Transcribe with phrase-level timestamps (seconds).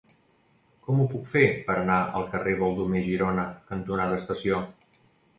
[0.85, 4.63] Com ho puc fer per anar al carrer Baldomer Girona cantonada Estació?